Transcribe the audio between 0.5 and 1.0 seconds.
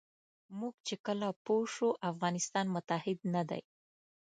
موږ چې